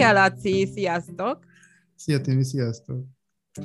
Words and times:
Szia, 0.00 0.12
Laci, 0.12 0.66
sziasztok! 0.66 1.38
Szia, 1.96 2.20
Timi, 2.20 2.44
sziasztok! 2.44 3.04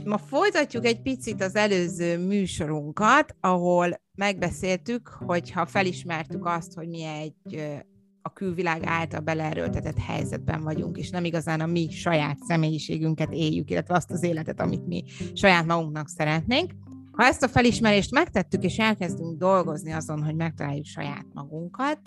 Ma 0.05 0.17
folytatjuk 0.17 0.85
egy 0.85 1.01
picit 1.01 1.41
az 1.41 1.55
előző 1.55 2.17
műsorunkat, 2.17 3.35
ahol 3.39 4.01
megbeszéltük, 4.17 5.07
hogy 5.07 5.51
ha 5.51 5.65
felismertük 5.65 6.45
azt, 6.45 6.73
hogy 6.73 6.87
mi 6.87 7.03
egy 7.03 7.79
a 8.21 8.33
külvilág 8.33 8.81
által 8.85 9.19
beleerőltetett 9.19 9.97
helyzetben 9.97 10.63
vagyunk, 10.63 10.97
és 10.97 11.09
nem 11.09 11.25
igazán 11.25 11.61
a 11.61 11.65
mi 11.65 11.89
saját 11.89 12.37
személyiségünket 12.43 13.31
éljük, 13.31 13.69
illetve 13.69 13.95
azt 13.95 14.11
az 14.11 14.23
életet, 14.23 14.59
amit 14.59 14.87
mi 14.87 15.03
saját 15.33 15.65
magunknak 15.65 16.07
szeretnénk. 16.09 16.71
Ha 17.11 17.23
ezt 17.23 17.43
a 17.43 17.47
felismerést 17.47 18.11
megtettük, 18.11 18.63
és 18.63 18.77
elkezdünk 18.77 19.37
dolgozni 19.37 19.91
azon, 19.91 20.23
hogy 20.23 20.35
megtaláljuk 20.35 20.85
saját 20.85 21.25
magunkat, 21.33 21.99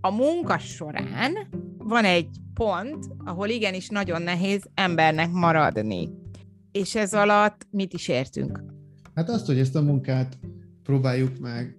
a 0.00 0.10
munka 0.10 0.58
során 0.58 1.48
van 1.82 2.04
egy 2.04 2.28
pont, 2.54 3.06
ahol 3.24 3.48
igenis 3.48 3.88
nagyon 3.88 4.22
nehéz 4.22 4.62
embernek 4.74 5.30
maradni. 5.30 6.08
És 6.72 6.94
ez 6.94 7.14
alatt 7.14 7.66
mit 7.70 7.92
is 7.92 8.08
értünk? 8.08 8.64
Hát 9.14 9.28
azt, 9.28 9.46
hogy 9.46 9.58
ezt 9.58 9.76
a 9.76 9.82
munkát 9.82 10.38
próbáljuk 10.82 11.38
meg 11.38 11.78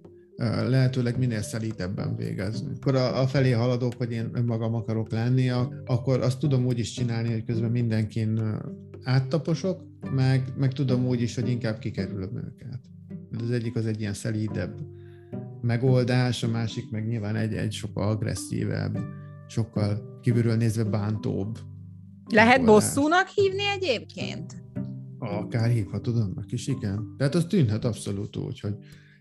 lehetőleg 0.68 1.18
minél 1.18 1.42
szelítebben 1.42 2.16
végezni. 2.16 2.72
Akkor 2.80 2.94
a, 2.94 3.20
a 3.20 3.26
felé 3.26 3.50
haladok, 3.50 3.92
hogy 3.96 4.12
én 4.12 4.30
magam 4.46 4.74
akarok 4.74 5.10
lenni, 5.10 5.50
akkor 5.86 6.20
azt 6.20 6.38
tudom 6.38 6.66
úgy 6.66 6.78
is 6.78 6.92
csinálni, 6.92 7.32
hogy 7.32 7.44
közben 7.44 7.70
mindenkin 7.70 8.60
áttaposok, 9.02 9.82
meg, 10.14 10.52
meg 10.56 10.72
tudom 10.72 11.06
úgy 11.06 11.20
is, 11.20 11.34
hogy 11.34 11.48
inkább 11.48 11.78
kikerülöm 11.78 12.36
őket. 12.36 12.80
Az 13.42 13.50
egyik 13.50 13.76
az 13.76 13.86
egy 13.86 14.00
ilyen 14.00 14.14
szelídebb 14.14 14.80
megoldás, 15.60 16.42
a 16.42 16.48
másik 16.48 16.90
meg 16.90 17.06
nyilván 17.06 17.36
egy, 17.36 17.54
egy 17.54 17.72
sokkal 17.72 18.08
agresszívebb, 18.08 18.98
sokkal 19.52 20.18
kívülről 20.22 20.56
nézve 20.56 20.84
bántóbb. 20.84 21.58
Lehet 22.28 22.58
megoldás. 22.58 22.84
bosszúnak 22.84 23.28
hívni 23.28 23.64
egyébként? 23.64 24.62
Akár 25.18 25.70
hívhatod 25.70 26.16
annak 26.16 26.52
is, 26.52 26.66
igen. 26.66 27.14
Tehát 27.18 27.34
az 27.34 27.44
tűnhet 27.48 27.84
abszolút 27.84 28.36
úgy, 28.36 28.60
hogy 28.60 28.74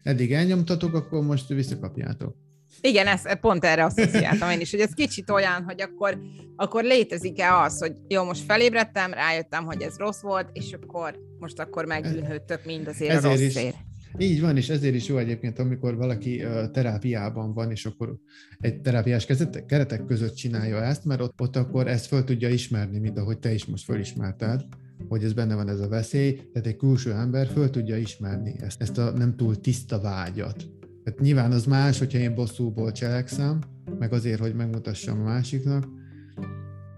eddig 0.03 0.33
elnyomtatok, 0.33 0.93
akkor 0.93 1.23
most 1.23 1.47
visszakapjátok. 1.47 2.35
Igen, 2.81 3.07
ez, 3.07 3.39
pont 3.39 3.63
erre 3.63 3.83
asszociáltam 3.83 4.49
én 4.49 4.59
is, 4.59 4.71
hogy 4.71 4.79
ez 4.79 4.93
kicsit 4.93 5.29
olyan, 5.29 5.63
hogy 5.63 5.81
akkor, 5.81 6.19
akkor 6.55 6.83
létezik-e 6.83 7.57
az, 7.57 7.79
hogy 7.79 7.93
jó, 8.07 8.23
most 8.23 8.41
felébredtem, 8.41 9.13
rájöttem, 9.13 9.66
hogy 9.66 9.81
ez 9.81 9.97
rossz 9.97 10.21
volt, 10.21 10.49
és 10.53 10.73
akkor 10.73 11.19
most 11.39 11.59
akkor 11.59 11.85
megbűnhődtök 11.85 12.66
mindazért 12.66 13.11
Ezért 13.11 13.25
a 13.25 13.29
rosszért. 13.29 13.75
Is, 13.75 13.91
így 14.17 14.41
van, 14.41 14.57
és 14.57 14.69
ezért 14.69 14.95
is 14.95 15.07
jó 15.07 15.17
egyébként, 15.17 15.59
amikor 15.59 15.95
valaki 15.95 16.43
terápiában 16.71 17.53
van, 17.53 17.71
és 17.71 17.85
akkor 17.85 18.15
egy 18.59 18.81
terápiás 18.81 19.25
keretek 19.67 20.05
között 20.05 20.33
csinálja 20.33 20.83
ezt, 20.83 21.05
mert 21.05 21.21
ott, 21.21 21.41
ott 21.41 21.55
akkor 21.55 21.87
ezt 21.87 22.05
föl 22.05 22.23
tudja 22.23 22.49
ismerni, 22.49 22.99
mint 22.99 23.17
ahogy 23.17 23.39
te 23.39 23.53
is 23.53 23.65
most 23.65 23.83
fölismerted, 23.83 24.61
hogy 25.07 25.23
ez 25.23 25.33
benne 25.33 25.55
van 25.55 25.69
ez 25.69 25.79
a 25.79 25.87
veszély, 25.87 26.35
tehát 26.53 26.67
egy 26.67 26.75
külső 26.75 27.11
ember 27.13 27.47
föl 27.47 27.69
tudja 27.69 27.97
ismerni 27.97 28.55
ezt, 28.59 28.81
ezt 28.81 28.97
a 28.97 29.11
nem 29.11 29.35
túl 29.35 29.59
tiszta 29.59 30.01
vágyat. 30.01 30.69
Tehát 31.03 31.19
nyilván 31.19 31.51
az 31.51 31.65
más, 31.65 31.99
hogyha 31.99 32.17
én 32.17 32.35
bosszúból 32.35 32.91
cselekszem, 32.91 33.59
meg 33.99 34.13
azért, 34.13 34.39
hogy 34.39 34.55
megmutassam 34.55 35.19
a 35.19 35.23
másiknak, 35.23 35.87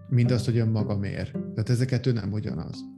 mint 0.10 0.32
azt, 0.32 0.46
hogy 0.46 0.58
önmagamért. 0.58 1.32
Tehát 1.32 1.70
ezeket 1.70 2.06
ő 2.06 2.12
nem 2.12 2.32
ugyanaz. 2.32 2.93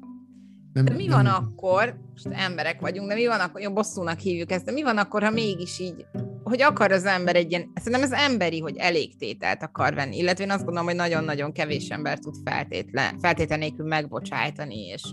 Nem, 0.75 0.85
de 0.85 0.93
mi 0.93 1.07
van 1.07 1.23
nem... 1.23 1.33
akkor, 1.33 1.95
most 2.11 2.27
emberek 2.31 2.81
vagyunk, 2.81 3.07
de 3.07 3.13
mi 3.13 3.27
van 3.27 3.39
akkor, 3.39 3.61
jó, 3.61 3.73
bosszúnak 3.73 4.19
hívjuk 4.19 4.51
ezt, 4.51 4.65
de 4.65 4.71
mi 4.71 4.83
van 4.83 4.97
akkor, 4.97 5.23
ha 5.23 5.29
mégis 5.29 5.79
így, 5.79 6.05
hogy 6.43 6.61
akar 6.61 6.91
az 6.91 7.05
ember 7.05 7.35
egy 7.35 7.51
ilyen, 7.51 7.71
szerintem 7.75 8.11
ez 8.11 8.29
emberi, 8.29 8.59
hogy 8.59 8.77
elégtételt 8.77 9.63
akar 9.63 9.93
venni, 9.93 10.17
illetve 10.17 10.43
én 10.43 10.49
azt 10.49 10.63
gondolom, 10.63 10.85
hogy 10.85 10.95
nagyon-nagyon 10.95 11.51
kevés 11.51 11.89
ember 11.89 12.19
tud 12.19 12.35
feltétlen, 12.43 13.19
feltétlen 13.19 13.59
nélkül 13.59 13.87
megbocsájtani, 13.87 14.85
és, 14.85 15.03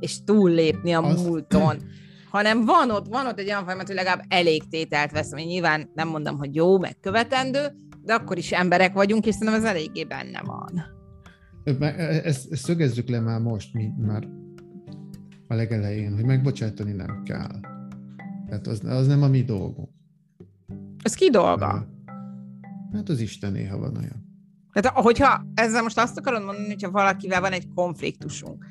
és 0.00 0.24
túllépni 0.24 0.92
a 0.92 1.02
azt... 1.02 1.26
múlton 1.26 1.76
hanem 2.30 2.64
van 2.64 2.90
ott, 2.90 3.06
van 3.06 3.26
ott 3.26 3.38
egy 3.38 3.46
olyan 3.46 3.64
folyamat, 3.64 3.86
hogy 3.86 3.96
legalább 3.96 4.24
elégtételt 4.28 5.10
veszem. 5.10 5.38
Én 5.38 5.46
nyilván 5.46 5.90
nem 5.94 6.08
mondom, 6.08 6.38
hogy 6.38 6.54
jó, 6.54 6.78
megkövetendő, 6.78 7.66
de 8.02 8.14
akkor 8.14 8.38
is 8.38 8.52
emberek 8.52 8.92
vagyunk, 8.92 9.26
és 9.26 9.34
szerintem 9.34 9.62
ez 9.64 9.70
eléggé 9.70 10.04
benne 10.04 10.42
van. 10.44 10.82
Ezt, 11.64 12.52
ezt 12.52 12.64
szögezzük 12.64 13.08
le 13.08 13.20
már 13.20 13.40
most, 13.40 13.74
mi 13.74 13.90
már 13.98 14.28
a 15.52 15.54
legelején, 15.54 16.14
hogy 16.14 16.24
megbocsátani 16.24 16.92
nem 16.92 17.22
kell. 17.24 17.60
Tehát 18.46 18.66
az, 18.66 18.84
az 18.84 19.06
nem 19.06 19.22
a 19.22 19.28
mi 19.28 19.42
dolgunk. 19.42 19.88
Ez 21.02 21.14
ki 21.14 21.30
dolga? 21.30 21.88
Hát 22.92 23.08
az 23.08 23.20
Isten 23.20 23.52
néha 23.52 23.78
van 23.78 23.96
olyan. 23.96 24.30
Tehát, 24.72 24.98
hogyha 24.98 25.46
ezzel 25.54 25.82
most 25.82 25.98
azt 25.98 26.18
akarod 26.18 26.44
mondani, 26.44 26.66
hogyha 26.66 26.90
valakivel 26.90 27.40
van 27.40 27.52
egy 27.52 27.68
konfliktusunk, 27.74 28.64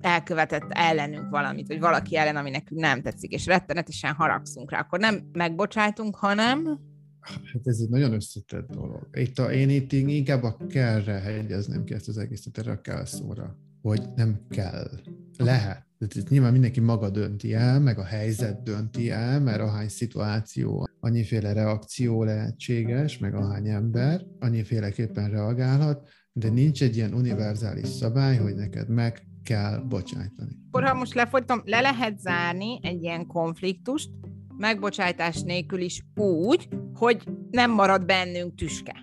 elkövetett 0.00 0.66
ellenünk 0.68 1.30
valamit, 1.30 1.66
vagy 1.66 1.80
valaki 1.80 2.16
ellen, 2.16 2.36
ami 2.36 2.50
nekünk 2.50 2.80
nem 2.80 3.02
tetszik, 3.02 3.32
és 3.32 3.46
rettenetesen 3.46 4.12
haragszunk 4.12 4.70
rá, 4.70 4.80
akkor 4.80 4.98
nem 4.98 5.28
megbocsájtunk, 5.32 6.16
hanem... 6.16 6.78
Hát 7.20 7.66
ez 7.66 7.78
egy 7.80 7.88
nagyon 7.88 8.12
összetett 8.12 8.70
dolog. 8.70 9.08
Itt 9.12 9.38
a, 9.38 9.52
én 9.52 9.70
itt 9.70 9.92
inkább 9.92 10.42
a 10.42 10.56
kellre 10.68 11.12
hegyezném 11.12 11.84
ki 11.84 11.94
ezt 11.94 12.08
az 12.08 12.18
egészet, 12.18 12.58
erre 12.58 12.70
a 12.70 12.80
kell 12.80 13.04
szóra 13.04 13.56
hogy 13.82 14.02
nem 14.16 14.40
kell. 14.48 14.90
Lehet. 15.36 15.86
Tehát 16.08 16.28
nyilván 16.28 16.52
mindenki 16.52 16.80
maga 16.80 17.10
dönti 17.10 17.54
el, 17.54 17.80
meg 17.80 17.98
a 17.98 18.04
helyzet 18.04 18.62
dönti 18.62 19.10
el, 19.10 19.40
mert 19.40 19.60
ahány 19.60 19.88
szituáció, 19.88 20.88
annyiféle 21.00 21.52
reakció 21.52 22.24
lehetséges, 22.24 23.18
meg 23.18 23.34
ahány 23.34 23.68
ember, 23.68 24.24
annyiféleképpen 24.40 25.30
reagálhat, 25.30 26.08
de 26.32 26.48
nincs 26.48 26.82
egy 26.82 26.96
ilyen 26.96 27.14
univerzális 27.14 27.88
szabály, 27.88 28.36
hogy 28.36 28.54
neked 28.54 28.88
meg 28.88 29.26
kell 29.42 29.78
bocsájtani. 29.88 30.58
Akkor 30.66 30.84
ha 30.84 30.94
most 30.94 31.14
lefolytom, 31.14 31.62
le 31.64 31.80
lehet 31.80 32.18
zárni 32.18 32.78
egy 32.82 33.02
ilyen 33.02 33.26
konfliktust, 33.26 34.10
megbocsájtás 34.56 35.42
nélkül 35.42 35.80
is 35.80 36.02
úgy, 36.14 36.68
hogy 36.94 37.22
nem 37.50 37.70
marad 37.70 38.04
bennünk 38.04 38.54
tüske. 38.54 38.94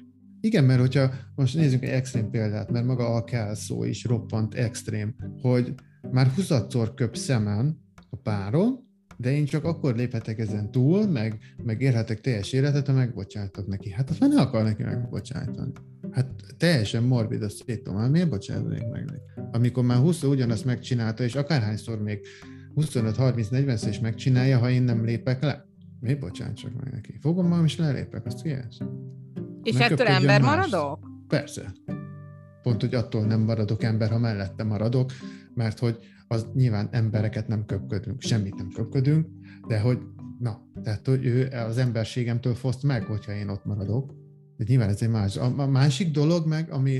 Igen, 0.41 0.63
mert 0.63 0.79
hogyha 0.79 1.09
most 1.35 1.55
nézzük 1.55 1.83
egy 1.83 1.89
extrém 1.89 2.29
példát, 2.29 2.71
mert 2.71 2.85
maga 2.85 3.13
a 3.13 3.23
kell 3.23 3.53
szó 3.53 3.83
is 3.83 4.03
roppant 4.03 4.53
extrém, 4.53 5.15
hogy 5.41 5.73
már 6.11 6.27
20 6.27 6.51
köp 6.95 7.15
szemen 7.15 7.79
a 8.09 8.15
páron, 8.15 8.87
de 9.17 9.31
én 9.31 9.45
csak 9.45 9.63
akkor 9.63 9.95
léphetek 9.95 10.39
ezen 10.39 10.71
túl, 10.71 11.07
meg, 11.07 11.39
meg 11.63 11.81
élhetek 11.81 12.21
teljes 12.21 12.53
életet, 12.53 12.87
ha 12.87 12.93
megbocsátok 12.93 13.67
neki. 13.67 13.91
Hát 13.91 14.09
azt 14.09 14.19
már 14.19 14.29
ne 14.29 14.41
akar 14.41 14.63
neki 14.63 14.83
megbocsátani. 14.83 15.71
Hát 16.11 16.29
teljesen 16.57 17.03
morbid 17.03 17.41
a 17.41 17.49
szétom, 17.49 17.95
hát 17.95 18.11
miért 18.11 18.29
bocsátanék 18.29 18.87
meg 18.87 19.05
neki? 19.05 19.49
Amikor 19.51 19.83
már 19.83 19.97
20 19.97 20.23
ugyanazt 20.23 20.65
megcsinálta, 20.65 21.23
és 21.23 21.35
akárhányszor 21.35 22.01
még 22.01 22.19
25-30-40 22.75 23.85
is 23.89 23.99
megcsinálja, 23.99 24.57
ha 24.57 24.69
én 24.69 24.83
nem 24.83 25.05
lépek 25.05 25.43
le, 25.43 25.65
miért 25.99 26.19
bocsátsak 26.19 26.71
meg 26.83 26.93
neki? 26.93 27.17
Fogom 27.21 27.47
magam 27.47 27.65
és 27.65 27.77
lelépek, 27.77 28.25
azt 28.25 28.41
figyelsz? 28.41 28.77
És 29.63 29.75
ettől 29.75 30.07
ember 30.07 30.41
más. 30.41 30.55
maradok? 30.55 30.99
Persze. 31.27 31.73
Pont, 32.61 32.81
hogy 32.81 32.95
attól 32.95 33.25
nem 33.25 33.41
maradok 33.41 33.83
ember, 33.83 34.09
ha 34.09 34.17
mellette 34.17 34.63
maradok, 34.63 35.11
mert 35.53 35.79
hogy 35.79 35.97
az 36.27 36.47
nyilván 36.53 36.87
embereket 36.91 37.47
nem 37.47 37.65
köpködünk, 37.65 38.21
semmit 38.21 38.55
nem 38.55 38.69
köpködünk, 38.69 39.27
de 39.67 39.79
hogy 39.79 39.99
na, 40.39 40.67
tehát 40.83 41.07
hogy 41.07 41.25
ő 41.25 41.47
az 41.47 41.77
emberségemtől 41.77 42.53
foszt 42.53 42.83
meg, 42.83 43.03
hogyha 43.03 43.33
én 43.33 43.49
ott 43.49 43.65
maradok. 43.65 44.13
De 44.57 44.63
nyilván 44.67 44.89
ez 44.89 45.01
egy 45.01 45.09
más. 45.09 45.37
A, 45.37 45.67
másik 45.67 46.11
dolog 46.11 46.47
meg, 46.47 46.71
ami 46.71 46.99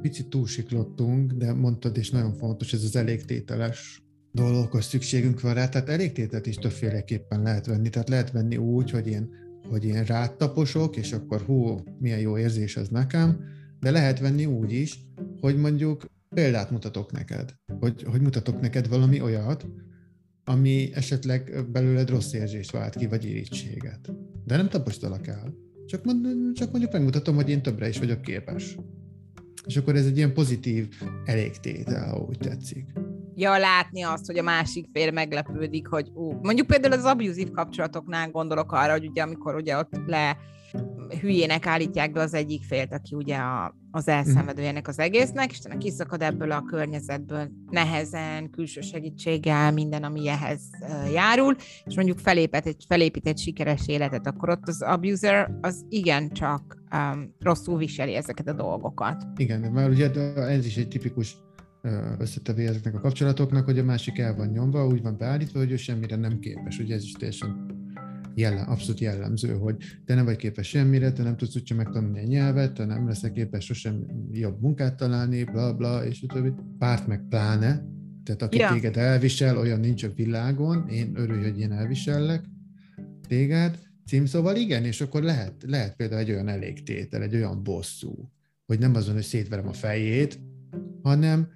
picit 0.00 0.28
túlsiklottunk, 0.28 1.32
de 1.32 1.52
mondtad, 1.52 1.96
és 1.96 2.10
nagyon 2.10 2.32
fontos, 2.32 2.72
ez 2.72 2.82
az 2.82 2.96
elégtételes 2.96 4.02
dologhoz 4.32 4.84
szükségünk 4.84 5.40
van 5.40 5.54
rá, 5.54 5.68
tehát 5.68 5.88
elégtétet 5.88 6.46
is 6.46 6.54
többféleképpen 6.54 7.42
lehet 7.42 7.66
venni, 7.66 7.88
tehát 7.88 8.08
lehet 8.08 8.30
venni 8.30 8.56
úgy, 8.56 8.90
hogy 8.90 9.06
én 9.06 9.46
hogy 9.68 9.84
én 9.84 10.04
rátaposok, 10.04 10.96
és 10.96 11.12
akkor 11.12 11.40
hú, 11.40 11.80
milyen 11.98 12.18
jó 12.18 12.38
érzés 12.38 12.76
az 12.76 12.88
nekem, 12.88 13.44
de 13.80 13.90
lehet 13.90 14.20
venni 14.20 14.46
úgy 14.46 14.72
is, 14.72 14.98
hogy 15.40 15.56
mondjuk 15.56 16.04
példát 16.38 16.70
mutatok 16.70 17.12
neked, 17.12 17.54
hogy, 17.80 18.02
hogy 18.02 18.20
mutatok 18.20 18.60
neked 18.60 18.88
valami 18.88 19.20
olyat, 19.20 19.66
ami 20.44 20.90
esetleg 20.94 21.64
belőled 21.72 22.10
rossz 22.10 22.32
érzést 22.32 22.70
vált 22.70 22.96
ki, 22.96 23.06
vagy 23.06 23.24
irítséget. 23.24 24.12
De 24.44 24.56
nem 24.56 24.68
tapostalak 24.68 25.26
el. 25.26 25.54
Csak, 25.86 26.04
mond, 26.04 26.26
csak 26.54 26.70
mondjuk 26.70 26.92
megmutatom, 26.92 27.34
hogy 27.34 27.48
én 27.48 27.62
többre 27.62 27.88
is 27.88 27.98
vagyok 27.98 28.22
képes. 28.22 28.76
És 29.66 29.76
akkor 29.76 29.96
ez 29.96 30.06
egy 30.06 30.16
ilyen 30.16 30.32
pozitív 30.32 30.88
elégtétel, 31.24 32.08
ha 32.08 32.18
úgy 32.18 32.38
tetszik 32.38 32.92
ja, 33.34 33.58
látni 33.58 34.02
azt, 34.02 34.26
hogy 34.26 34.38
a 34.38 34.42
másik 34.42 34.88
fél 34.92 35.10
meglepődik, 35.10 35.86
hogy 35.86 36.10
ú, 36.14 36.32
mondjuk 36.42 36.66
például 36.66 36.92
az 36.92 37.04
abuzív 37.04 37.50
kapcsolatoknál 37.50 38.30
gondolok 38.30 38.72
arra, 38.72 38.92
hogy 38.92 39.06
ugye 39.06 39.22
amikor 39.22 39.54
ugye 39.54 39.76
ott 39.76 40.00
le 40.06 40.36
hülyének 41.20 41.66
állítják 41.66 42.12
be 42.12 42.20
az 42.20 42.34
egyik 42.34 42.62
félt, 42.62 42.92
aki 42.92 43.14
ugye 43.14 43.36
a 43.36 43.74
az 43.90 44.08
elszenvedőjének 44.08 44.88
az 44.88 44.98
egésznek, 44.98 45.50
és 45.50 45.58
utána 45.58 45.78
kiszakad 45.78 46.22
ebből 46.22 46.52
a 46.52 46.62
környezetből 46.62 47.50
nehezen, 47.70 48.50
külső 48.50 48.80
segítséggel, 48.80 49.72
minden, 49.72 50.02
ami 50.02 50.28
ehhez 50.28 50.60
járul, 51.12 51.56
és 51.84 51.94
mondjuk 51.94 52.18
felépít 52.18 52.66
egy, 52.66 52.84
felépít 52.88 53.26
egy 53.26 53.38
sikeres 53.38 53.88
életet, 53.88 54.26
akkor 54.26 54.48
ott 54.48 54.68
az 54.68 54.82
abuser 54.82 55.50
az 55.60 55.84
igencsak 55.88 56.82
um, 56.92 57.34
rosszul 57.40 57.78
viseli 57.78 58.14
ezeket 58.14 58.48
a 58.48 58.52
dolgokat. 58.52 59.26
Igen, 59.36 59.60
mert 59.60 59.90
ugye 59.90 60.10
ez 60.34 60.66
is 60.66 60.76
egy 60.76 60.88
tipikus 60.88 61.36
összetevé 62.18 62.66
ezeknek 62.66 62.94
a 62.94 63.00
kapcsolatoknak, 63.00 63.64
hogy 63.64 63.78
a 63.78 63.84
másik 63.84 64.18
el 64.18 64.34
van 64.34 64.46
nyomva, 64.48 64.86
úgy 64.86 65.02
van 65.02 65.16
beállítva, 65.18 65.58
hogy 65.58 65.70
ő 65.70 65.76
semmire 65.76 66.16
nem 66.16 66.38
képes. 66.38 66.78
Ugye 66.78 66.94
ez 66.94 67.02
is 67.02 67.12
teljesen 67.12 67.66
jellem, 68.38 68.70
abszolút 68.70 69.00
jellemző, 69.00 69.52
hogy 69.52 69.76
te 70.04 70.14
nem 70.14 70.24
vagy 70.24 70.36
képes 70.36 70.68
semmire, 70.68 71.12
te 71.12 71.22
nem 71.22 71.36
tudsz 71.36 71.56
úgyse 71.56 71.74
megtanulni 71.74 72.20
a 72.20 72.26
nyelvet, 72.26 72.72
te 72.72 72.84
nem 72.84 73.06
leszel 73.06 73.32
képes 73.32 73.64
sosem 73.64 74.06
jobb 74.30 74.60
munkát 74.60 74.96
találni, 74.96 75.44
bla 75.44 75.74
bla, 75.74 76.06
és 76.06 76.24
a 76.28 76.32
többi. 76.32 76.52
Párt 76.78 77.06
meg 77.06 77.22
pláne, 77.28 77.84
tehát 78.24 78.42
aki 78.42 78.56
yeah. 78.56 78.72
téged 78.72 78.96
elvisel, 78.96 79.58
olyan 79.58 79.80
nincs 79.80 80.02
a 80.02 80.12
világon, 80.14 80.88
én 80.88 81.12
örülj, 81.14 81.42
hogy 81.42 81.60
én 81.60 81.72
elvisellek 81.72 82.44
téged, 83.28 83.78
címszóval 84.06 84.56
igen, 84.56 84.84
és 84.84 85.00
akkor 85.00 85.22
lehet, 85.22 85.64
lehet 85.66 85.96
például 85.96 86.20
egy 86.20 86.30
olyan 86.30 86.48
elégtétel, 86.48 87.22
egy 87.22 87.34
olyan 87.34 87.62
bosszú, 87.62 88.32
hogy 88.66 88.78
nem 88.78 88.94
azon, 88.94 89.14
hogy 89.14 89.22
szétverem 89.22 89.68
a 89.68 89.72
fejét, 89.72 90.38
hanem 91.02 91.48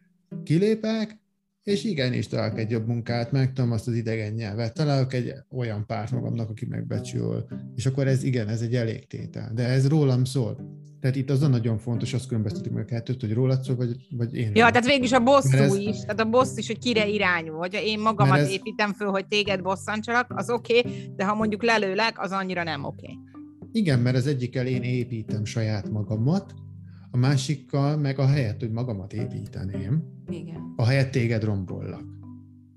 kilépek, 0.42 1.20
és 1.62 1.84
igenis 1.84 2.26
találok 2.26 2.58
egy 2.58 2.70
jobb 2.70 2.86
munkát, 2.86 3.32
megtanulom 3.32 3.76
azt 3.76 3.88
az 3.88 3.94
idegen 3.94 4.32
nyelvet, 4.32 4.74
találok 4.74 5.12
egy 5.12 5.32
olyan 5.50 5.86
párt 5.86 6.10
magamnak, 6.10 6.50
aki 6.50 6.66
megbecsül, 6.66 7.44
és 7.74 7.86
akkor 7.86 8.06
ez 8.06 8.22
igen, 8.22 8.48
ez 8.48 8.60
egy 8.60 8.74
elégtétel. 8.74 9.52
De 9.54 9.64
ez 9.64 9.88
rólam 9.88 10.24
szól. 10.24 10.80
Tehát 11.00 11.16
itt 11.16 11.30
az 11.30 11.42
a 11.42 11.48
nagyon 11.48 11.78
fontos, 11.78 12.14
azt 12.14 12.26
különböztetik 12.26 12.72
meg 12.72 12.82
a 12.82 12.86
kettőt, 12.86 13.20
hogy 13.20 13.32
rólad 13.32 13.62
szól, 13.62 13.76
vagy, 13.76 13.96
vagy 14.10 14.34
én. 14.34 14.50
Ja, 14.54 14.70
tehát 14.70 14.86
végül 14.86 15.04
is 15.04 15.12
a 15.12 15.20
bosszú 15.20 15.56
ez... 15.56 15.74
is, 15.74 16.00
tehát 16.00 16.20
a 16.20 16.24
bossz 16.24 16.56
is, 16.56 16.66
hogy 16.66 16.78
kire 16.78 17.08
irányul. 17.08 17.56
Hogyha 17.56 17.80
én 17.80 18.00
magamat 18.00 18.38
ez... 18.38 18.50
építem 18.50 18.92
föl, 18.92 19.08
hogy 19.08 19.26
téged 19.26 19.62
bosszantsalak, 19.62 20.32
az 20.34 20.50
oké, 20.50 20.78
okay, 20.78 21.12
de 21.16 21.24
ha 21.24 21.34
mondjuk 21.34 21.62
lelőlek, 21.62 22.20
az 22.20 22.30
annyira 22.30 22.62
nem 22.62 22.84
oké. 22.84 23.04
Okay. 23.04 23.18
Igen, 23.72 23.98
mert 23.98 24.16
az 24.16 24.26
egyikkel 24.26 24.66
én 24.66 24.82
építem 24.82 25.44
saját 25.44 25.90
magamat, 25.90 26.54
a 27.14 27.16
másikkal 27.16 27.96
meg 27.96 28.18
a 28.18 28.26
helyet, 28.26 28.60
hogy 28.60 28.70
magamat 28.70 29.12
építeném, 29.12 30.02
Igen. 30.28 30.72
a 30.76 30.84
helyet 30.84 31.10
téged 31.10 31.44
rombollak. 31.44 32.04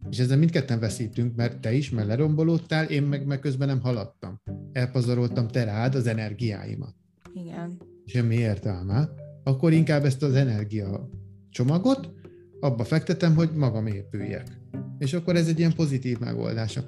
És 0.09 0.19
ezzel 0.19 0.37
mindketten 0.37 0.79
veszítünk, 0.79 1.35
mert 1.35 1.59
te 1.59 1.73
is, 1.73 1.89
mert 1.89 2.07
lerombolódtál, 2.07 2.85
én 2.85 3.03
meg, 3.03 3.25
meg 3.25 3.39
közben 3.39 3.67
nem 3.67 3.81
haladtam. 3.81 4.41
Elpazaroltam 4.71 5.47
te 5.47 5.63
rád 5.63 5.95
az 5.95 6.07
energiáimat. 6.07 6.95
Igen. 7.33 7.77
Semmi 8.05 8.35
értelme. 8.35 9.09
Akkor 9.43 9.73
inkább 9.73 10.05
ezt 10.05 10.23
az 10.23 10.33
energia 10.33 11.09
csomagot 11.49 12.13
abba 12.59 12.83
fektetem, 12.83 13.35
hogy 13.35 13.49
magam 13.55 13.87
épüljek. 13.87 14.61
És 14.97 15.13
akkor 15.13 15.35
ez 15.35 15.47
egy 15.47 15.59
ilyen 15.59 15.73
pozitív 15.73 16.19
megoldása. 16.19 16.83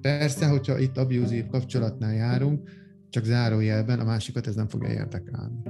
Persze, 0.00 0.46
hogyha 0.46 0.78
itt 0.78 0.96
abuzív 0.96 1.46
kapcsolatnál 1.46 2.14
járunk, 2.14 2.70
csak 3.10 3.24
zárójelben 3.24 4.00
a 4.00 4.04
másikat 4.04 4.46
ez 4.46 4.54
nem 4.54 4.68
fogja 4.68 4.88
érdekelni. 4.88 5.62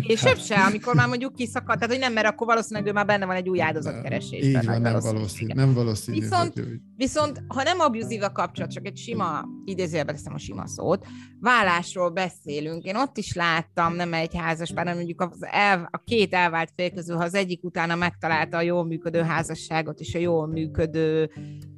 Később 0.00 0.38
se, 0.38 0.64
amikor 0.64 0.94
már 0.94 1.08
mondjuk 1.08 1.34
kiszakad, 1.34 1.74
tehát 1.74 1.90
hogy 1.90 1.98
nem, 1.98 2.12
mert 2.12 2.26
akkor 2.26 2.46
valószínűleg 2.46 2.88
ő 2.88 2.92
már 2.92 3.06
benne 3.06 3.26
van 3.26 3.36
egy 3.36 3.48
új 3.48 3.62
áldozatkeresésben. 3.62 4.62
Így 4.62 4.66
van, 4.66 4.80
nem 4.80 4.98
valószínű. 5.00 5.52
Nem 5.54 5.74
valószínű 5.74 6.20
viszont, 6.20 6.52
hogy... 6.54 6.80
viszont, 6.96 7.42
ha 7.48 7.62
nem 7.62 7.80
abuzív 7.80 8.22
a 8.22 8.32
kapcsolat, 8.32 8.70
csak 8.70 8.86
egy 8.86 8.96
sima, 8.96 9.44
idézőjelben 9.64 10.14
teszem 10.14 10.34
a 10.34 10.38
sima 10.38 10.66
szót, 10.66 11.06
vállásról 11.40 12.10
beszélünk. 12.10 12.84
Én 12.84 12.96
ott 12.96 13.16
is 13.16 13.34
láttam, 13.34 13.94
nem 13.94 14.14
egy 14.14 14.36
házas 14.36 14.72
pár, 14.72 14.94
mondjuk 14.94 15.20
az 15.20 15.46
el, 15.50 15.88
a 15.90 16.02
két 16.04 16.34
elvált 16.34 16.72
fél 16.76 16.90
közül, 16.90 17.16
ha 17.16 17.24
az 17.24 17.34
egyik 17.34 17.64
utána 17.64 17.94
megtalálta 17.94 18.56
a 18.56 18.62
jól 18.62 18.84
működő 18.84 19.22
házasságot 19.22 20.00
és 20.00 20.14
a 20.14 20.18
jól 20.18 20.46
működő 20.46 21.30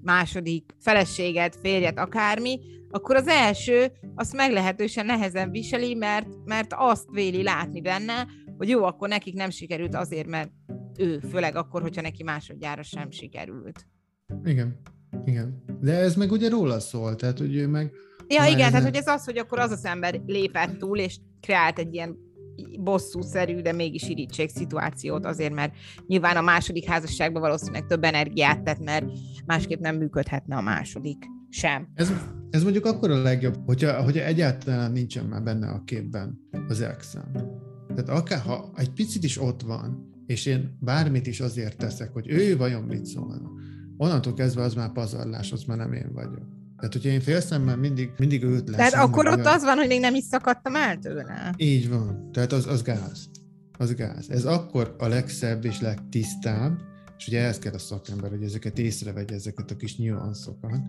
második 0.02 0.74
feleséget, 0.80 1.56
férjet, 1.62 1.98
akármi, 1.98 2.60
akkor 2.90 3.16
az 3.16 3.26
első 3.26 3.92
azt 4.14 4.36
meglehetősen 4.36 5.06
nehezen 5.06 5.50
viseli, 5.50 5.94
mert, 5.94 6.26
mert 6.44 6.72
azt 6.76 7.08
véli 7.10 7.42
látni 7.42 7.80
benne, 7.80 8.26
hogy 8.56 8.68
jó, 8.68 8.84
akkor 8.84 9.08
nekik 9.08 9.34
nem 9.34 9.50
sikerült 9.50 9.94
azért, 9.94 10.26
mert 10.26 10.50
ő, 10.98 11.18
főleg 11.30 11.56
akkor, 11.56 11.82
hogyha 11.82 12.02
neki 12.02 12.22
másodjára 12.22 12.82
sem 12.82 13.10
sikerült. 13.10 13.86
Igen, 14.44 14.80
igen. 15.24 15.64
De 15.80 15.92
ez 15.92 16.14
meg 16.14 16.32
ugye 16.32 16.48
róla 16.48 16.80
szól, 16.80 17.16
tehát 17.16 17.38
hogy 17.38 17.56
ő 17.56 17.66
meg... 17.68 17.92
Ja, 18.28 18.44
igen, 18.46 18.70
tehát 18.70 18.84
hogy 18.84 18.96
ez 18.96 19.06
az, 19.06 19.24
hogy 19.24 19.38
akkor 19.38 19.58
az 19.58 19.70
az 19.70 19.84
ember 19.84 20.20
lépett 20.26 20.78
túl, 20.78 20.98
és 20.98 21.18
kreált 21.40 21.78
egy 21.78 21.94
ilyen 21.94 22.16
bosszúszerű, 22.80 23.60
de 23.60 23.72
mégis 23.72 24.08
irítség 24.08 24.48
szituációt 24.48 25.26
azért, 25.26 25.54
mert 25.54 25.72
nyilván 26.06 26.36
a 26.36 26.40
második 26.40 26.84
házasságban 26.84 27.42
valószínűleg 27.42 27.86
több 27.86 28.04
energiát 28.04 28.62
tett, 28.62 28.84
mert 28.84 29.04
másképp 29.46 29.80
nem 29.80 29.96
működhetne 29.96 30.56
a 30.56 30.60
második 30.60 31.24
sem. 31.48 31.88
Ez, 31.94 32.12
ez 32.50 32.62
mondjuk 32.62 32.86
akkor 32.86 33.10
a 33.10 33.22
legjobb, 33.22 33.56
hogyha, 33.66 34.02
hogyha 34.02 34.24
egyáltalán 34.24 34.92
nincsen 34.92 35.24
már 35.24 35.42
benne 35.42 35.68
a 35.68 35.82
képben 35.84 36.38
az 36.68 36.80
exem. 36.80 37.32
Tehát 37.94 38.08
akár, 38.08 38.40
ha 38.40 38.72
egy 38.76 38.90
picit 38.90 39.24
is 39.24 39.40
ott 39.40 39.62
van, 39.62 40.10
és 40.26 40.46
én 40.46 40.76
bármit 40.80 41.26
is 41.26 41.40
azért 41.40 41.76
teszek, 41.76 42.12
hogy 42.12 42.30
ő 42.30 42.56
vajon 42.56 42.82
mit 42.82 43.04
szólna, 43.06 43.50
onnantól 43.96 44.34
kezdve 44.34 44.62
az 44.62 44.74
már 44.74 44.92
pazarlás, 44.92 45.52
az 45.52 45.64
már 45.64 45.76
nem 45.76 45.92
én 45.92 46.12
vagyok. 46.12 46.61
Tehát, 46.82 46.96
hogyha 46.96 47.10
én 47.10 47.20
félszemmel 47.20 47.76
mindig, 47.76 48.10
mindig 48.18 48.42
őt 48.42 48.68
lesz. 48.68 48.76
Tehát 48.76 48.94
akkor 48.94 49.26
ott 49.26 49.34
olyan... 49.34 49.46
az 49.46 49.62
van, 49.62 49.76
hogy 49.76 49.86
még 49.86 50.00
nem 50.00 50.14
is 50.14 50.24
szakadtam 50.24 50.76
el 50.76 50.98
tőle. 50.98 51.54
Így 51.56 51.88
van. 51.88 52.30
Tehát 52.32 52.52
az, 52.52 52.66
az 52.66 52.82
gáz. 52.82 53.28
Az 53.78 53.94
gáz. 53.94 54.30
Ez 54.30 54.44
akkor 54.44 54.94
a 54.98 55.06
legszebb 55.06 55.64
és 55.64 55.80
legtisztább, 55.80 56.78
és 57.18 57.26
ugye 57.28 57.40
ehhez 57.40 57.58
kell 57.58 57.72
a 57.72 57.78
szakember, 57.78 58.30
hogy 58.30 58.42
ezeket 58.42 58.78
észrevegye, 58.78 59.34
ezeket 59.34 59.70
a 59.70 59.76
kis 59.76 59.96
nyuanszokat, 59.96 60.80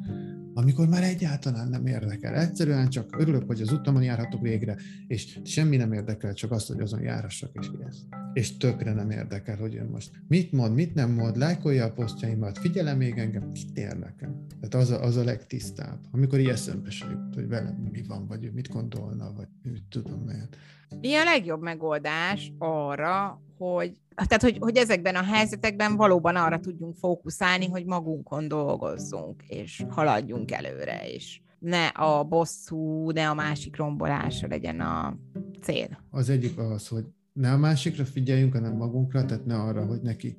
amikor 0.54 0.88
már 0.88 1.04
egyáltalán 1.04 1.68
nem 1.68 1.86
érdekel. 1.86 2.36
Egyszerűen 2.36 2.90
csak 2.90 3.16
örülök, 3.18 3.44
hogy 3.48 3.62
az 3.62 3.72
utamon 3.72 4.04
járhatok 4.04 4.42
végre, 4.42 4.76
és 5.08 5.40
semmi 5.44 5.78
nem 5.78 5.94
érdekel, 5.94 6.34
csak 6.34 6.52
azt, 6.52 6.68
hogy 6.68 6.80
azon 6.80 7.02
járhassak, 7.02 7.50
és 7.54 7.72
kész. 7.72 8.04
És 8.34 8.58
tökre 8.58 8.94
nem 8.94 9.10
érdekel, 9.10 9.58
hogy 9.58 9.76
ön 9.76 9.88
most 9.88 10.12
mit 10.28 10.52
mond, 10.52 10.76
mit 10.76 10.94
nem 10.94 11.12
mond, 11.12 11.38
lájkolja 11.38 11.86
a 11.86 11.92
posztjaimat, 11.92 12.58
figyelem 12.58 12.98
még 12.98 13.18
engem, 13.18 13.44
mit 13.44 13.78
érdekel. 13.78 14.46
Tehát 14.60 14.74
az 14.74 14.90
a, 14.92 15.04
az 15.04 15.18
a 15.18 15.24
legtisztább. 15.24 16.00
Amikor 16.12 16.40
így 16.40 16.48
eszembe 16.48 16.90
se 16.90 17.06
jut, 17.10 17.36
hogy 17.36 17.48
velem 17.48 17.90
mi 17.92 18.04
van, 18.08 18.28
vagy 18.28 18.54
mit 18.54 18.70
gondolna, 18.70 19.34
vagy 19.36 19.48
mit 19.62 19.84
tudom 19.90 20.20
miért. 20.20 20.58
Mi 21.02 21.16
a 21.16 21.24
legjobb 21.24 21.62
megoldás 21.62 22.54
arra, 22.58 23.42
hogy, 23.58 23.98
tehát, 24.16 24.42
hogy, 24.42 24.58
hogy 24.60 24.78
ezekben 24.78 25.16
a 25.16 25.24
helyzetekben 25.24 25.96
valóban 25.96 26.36
arra 26.36 26.60
tudjunk 26.60 26.96
fókuszálni, 26.96 27.68
hogy 27.68 27.86
magunkon 27.86 28.48
dolgozzunk, 28.48 29.44
és 29.48 29.86
haladjunk 29.90 30.52
előre, 30.52 31.10
és 31.10 31.42
ne 31.60 31.88
a 31.88 32.24
bosszú, 32.24 33.12
ne 33.12 33.30
a 33.30 33.34
másik 33.34 33.76
rombolása 33.76 34.48
legyen 34.48 34.80
a 34.80 35.18
cél. 35.62 36.00
Az 36.10 36.30
egyik 36.30 36.58
az, 36.58 36.88
hogy 36.88 37.06
ne 37.34 37.52
a 37.52 37.58
másikra 37.58 38.06
figyeljünk, 38.06 38.54
hanem 38.54 38.76
magunkra, 38.76 39.26
tehát 39.26 39.46
ne 39.46 39.56
arra, 39.56 39.86
hogy 39.86 40.02
neki, 40.02 40.38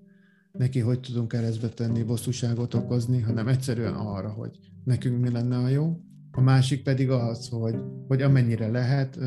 neki 0.52 0.80
hogy 0.80 1.00
tudunk 1.00 1.28
keresztbe 1.28 1.68
tenni, 1.68 2.02
bosszúságot 2.02 2.74
okozni, 2.74 3.20
hanem 3.20 3.48
egyszerűen 3.48 3.94
arra, 3.94 4.30
hogy 4.30 4.58
nekünk 4.84 5.20
mi 5.20 5.30
lenne 5.30 5.56
a 5.56 5.68
jó, 5.68 6.00
a 6.30 6.40
másik 6.40 6.82
pedig 6.82 7.10
az, 7.10 7.48
hogy, 7.48 7.76
hogy 8.08 8.22
amennyire 8.22 8.68
lehet, 8.68 9.18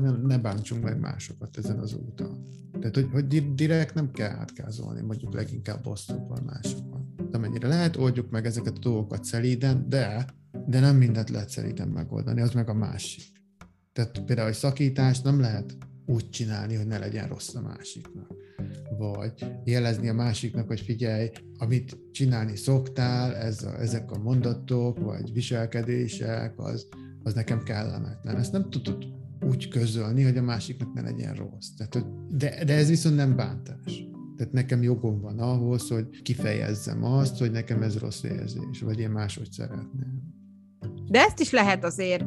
ne, 0.00 0.10
ne 0.10 0.38
bántsunk 0.38 0.82
meg 0.82 1.00
másokat 1.00 1.56
ezen 1.56 1.78
az 1.78 1.94
úton. 1.94 2.44
Tehát, 2.78 2.94
hogy, 2.94 3.08
hogy 3.12 3.54
direkt 3.54 3.94
nem 3.94 4.10
kell 4.10 4.30
átkázolni, 4.30 5.00
mondjuk 5.00 5.34
leginkább 5.34 5.82
bosszúval 5.82 6.40
másokon. 6.46 7.14
De 7.30 7.36
amennyire 7.36 7.68
lehet, 7.68 7.96
oldjuk 7.96 8.30
meg 8.30 8.46
ezeket 8.46 8.76
a 8.76 8.80
dolgokat 8.80 9.24
szelíden, 9.24 9.88
de, 9.88 10.26
de 10.66 10.80
nem 10.80 10.96
mindent 10.96 11.30
lehet 11.30 11.48
szelíden 11.48 11.88
megoldani, 11.88 12.40
az 12.40 12.52
meg 12.52 12.68
a 12.68 12.74
másik. 12.74 13.24
Tehát 13.92 14.22
például 14.24 14.48
egy 14.48 14.54
szakítást 14.54 15.24
nem 15.24 15.40
lehet 15.40 15.76
úgy 16.06 16.30
csinálni, 16.30 16.74
hogy 16.74 16.86
ne 16.86 16.98
legyen 16.98 17.28
rossz 17.28 17.54
a 17.54 17.60
másiknak 17.60 18.44
vagy 18.98 19.52
jelezni 19.64 20.08
a 20.08 20.14
másiknak, 20.14 20.66
hogy 20.66 20.80
figyelj, 20.80 21.30
amit 21.58 21.98
csinálni 22.12 22.56
szoktál, 22.56 23.34
ez 23.34 23.62
a, 23.62 23.80
ezek 23.80 24.10
a 24.10 24.18
mondatok, 24.18 24.98
vagy 24.98 25.32
viselkedések, 25.32 26.52
az, 26.56 26.88
az 27.22 27.34
nekem 27.34 27.62
kellemetlen. 27.62 28.36
Ezt 28.36 28.52
nem 28.52 28.70
tudod 28.70 29.06
úgy 29.40 29.68
közölni, 29.68 30.22
hogy 30.22 30.36
a 30.36 30.42
másiknak 30.42 30.92
ne 30.92 31.00
legyen 31.00 31.34
rossz. 31.34 31.68
Tehát, 31.76 32.06
de, 32.36 32.64
de 32.64 32.74
ez 32.74 32.88
viszont 32.88 33.16
nem 33.16 33.36
bántás. 33.36 34.04
Tehát 34.36 34.52
nekem 34.52 34.82
jogom 34.82 35.20
van 35.20 35.38
ahhoz, 35.38 35.88
hogy 35.88 36.22
kifejezzem 36.22 37.04
azt, 37.04 37.38
hogy 37.38 37.50
nekem 37.50 37.82
ez 37.82 37.98
rossz 37.98 38.22
érzés, 38.22 38.80
vagy 38.80 38.98
én 38.98 39.10
máshogy 39.10 39.50
szeretném. 39.50 40.34
De 41.08 41.20
ezt 41.20 41.40
is 41.40 41.50
lehet 41.50 41.84
azért 41.84 42.24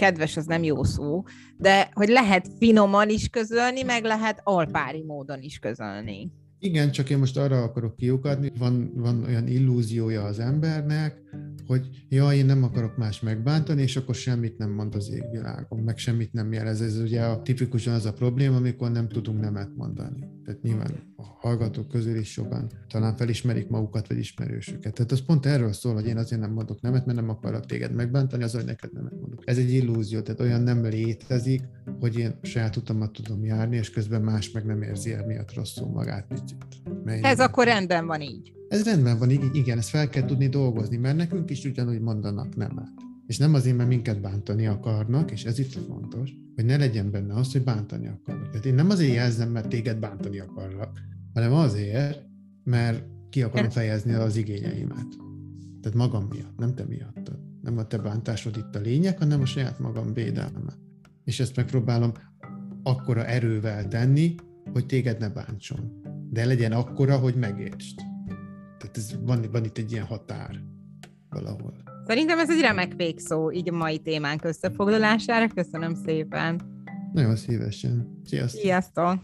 kedves 0.00 0.36
az 0.36 0.46
nem 0.46 0.62
jó 0.62 0.84
szó, 0.84 1.22
de 1.56 1.88
hogy 1.92 2.08
lehet 2.08 2.48
finoman 2.58 3.08
is 3.08 3.28
közölni, 3.28 3.82
meg 3.82 4.04
lehet 4.04 4.40
alpári 4.44 5.02
módon 5.02 5.40
is 5.42 5.58
közölni. 5.58 6.32
Igen, 6.58 6.90
csak 6.90 7.10
én 7.10 7.18
most 7.18 7.36
arra 7.36 7.62
akarok 7.62 7.96
kiukadni, 7.96 8.52
van, 8.58 8.92
van 8.94 9.24
olyan 9.24 9.46
illúziója 9.46 10.24
az 10.24 10.38
embernek, 10.38 11.20
hogy 11.66 11.88
ja, 12.08 12.32
én 12.32 12.46
nem 12.46 12.62
akarok 12.62 12.96
más 12.96 13.20
megbántani, 13.20 13.82
és 13.82 13.96
akkor 13.96 14.14
semmit 14.14 14.58
nem 14.58 14.70
mond 14.70 14.94
az 14.94 15.10
égvilágon, 15.10 15.78
meg 15.78 15.98
semmit 15.98 16.32
nem 16.32 16.52
jelez. 16.52 16.80
Ez 16.80 16.96
ugye 16.96 17.22
a, 17.22 17.42
tipikusan 17.42 17.94
az 17.94 18.06
a 18.06 18.12
probléma, 18.12 18.56
amikor 18.56 18.90
nem 18.90 19.08
tudunk 19.08 19.40
nemet 19.40 19.76
mondani. 19.76 20.28
Tehát 20.50 20.64
nyilván 20.64 21.14
a 21.16 21.22
hallgatók 21.22 21.88
közül 21.88 22.16
is 22.16 22.32
sokan 22.32 22.70
talán 22.88 23.16
felismerik 23.16 23.68
magukat, 23.68 24.08
vagy 24.08 24.18
ismerősöket. 24.18 24.94
Tehát 24.94 25.12
az 25.12 25.24
pont 25.24 25.46
erről 25.46 25.72
szól, 25.72 25.94
hogy 25.94 26.06
én 26.06 26.16
azért 26.16 26.40
nem 26.40 26.52
mondok 26.52 26.80
nemet, 26.80 27.06
mert 27.06 27.18
nem 27.18 27.28
akarok 27.28 27.66
téged 27.66 27.94
megbántani, 27.94 28.42
az, 28.42 28.52
hogy 28.52 28.64
neked 28.64 28.92
nemet 28.92 29.20
mondok. 29.20 29.42
Ez 29.44 29.58
egy 29.58 29.72
illúzió, 29.72 30.20
tehát 30.20 30.40
olyan 30.40 30.62
nem 30.62 30.84
létezik, 30.84 31.62
hogy 32.00 32.18
én 32.18 32.38
saját 32.42 32.76
utamat 32.76 33.12
tudom 33.12 33.44
járni, 33.44 33.76
és 33.76 33.90
közben 33.90 34.22
más 34.22 34.50
meg 34.50 34.64
nem 34.64 34.82
érzi 34.82 35.12
el 35.12 35.26
miatt 35.26 35.54
rosszul 35.54 35.88
magát 35.88 36.26
picit. 36.26 36.66
Ez 37.22 37.40
akkor 37.40 37.64
rendben 37.64 38.06
van 38.06 38.20
így. 38.20 38.52
Ez 38.68 38.84
rendben 38.84 39.18
van, 39.18 39.30
igen, 39.30 39.78
ezt 39.78 39.88
fel 39.88 40.08
kell 40.08 40.24
tudni 40.24 40.48
dolgozni, 40.48 40.96
mert 40.96 41.16
nekünk 41.16 41.50
is 41.50 41.64
ugyanúgy 41.64 42.00
mondanak 42.00 42.56
nemet. 42.56 43.08
És 43.30 43.38
nem 43.38 43.54
azért, 43.54 43.76
mert 43.76 43.88
minket 43.88 44.20
bántani 44.20 44.66
akarnak, 44.66 45.30
és 45.30 45.44
ez 45.44 45.58
itt 45.58 45.74
a 45.74 45.80
fontos, 45.80 46.30
hogy 46.54 46.64
ne 46.64 46.76
legyen 46.76 47.10
benne 47.10 47.34
az, 47.34 47.52
hogy 47.52 47.62
bántani 47.62 48.06
akarnak. 48.06 48.50
Tehát 48.50 48.66
én 48.66 48.74
nem 48.74 48.90
azért 48.90 49.14
jelzem, 49.14 49.50
mert 49.50 49.68
téged 49.68 49.98
bántani 49.98 50.38
akarlak, 50.38 51.00
hanem 51.34 51.52
azért, 51.52 52.22
mert 52.64 53.04
ki 53.28 53.42
akarom 53.42 53.70
fejezni 53.70 54.12
az 54.12 54.36
igényeimet. 54.36 55.06
Tehát 55.80 55.98
magam 55.98 56.26
miatt, 56.30 56.58
nem 56.58 56.74
te 56.74 56.84
miatt. 56.84 57.30
Nem 57.62 57.78
a 57.78 57.86
te 57.86 57.98
bántásod 57.98 58.56
itt 58.56 58.74
a 58.74 58.80
lényeg, 58.80 59.18
hanem 59.18 59.40
a 59.40 59.46
saját 59.46 59.78
magam 59.78 60.12
védelme. 60.12 60.74
És 61.24 61.40
ezt 61.40 61.56
megpróbálom 61.56 62.12
akkora 62.82 63.24
erővel 63.24 63.88
tenni, 63.88 64.34
hogy 64.72 64.86
téged 64.86 65.18
ne 65.18 65.28
bántson. 65.28 66.00
De 66.30 66.44
legyen 66.44 66.72
akkora, 66.72 67.18
hogy 67.18 67.34
megértsd. 67.34 67.98
Tehát 68.78 68.96
ez, 68.96 69.14
van, 69.24 69.44
van 69.52 69.64
itt 69.64 69.78
egy 69.78 69.92
ilyen 69.92 70.06
határ 70.06 70.62
valahol. 71.28 71.89
Szerintem 72.10 72.38
ez 72.38 72.50
egy 72.50 72.60
remek 72.60 72.92
végszó 72.96 73.52
így 73.52 73.68
a 73.68 73.76
mai 73.76 73.98
témánk 73.98 74.44
összefoglalására. 74.44 75.48
Köszönöm 75.48 75.94
szépen. 75.94 76.60
Nagyon 77.12 77.36
szívesen. 77.36 78.20
Sziasztok! 78.24 78.60
Sziasztok! 78.60 79.18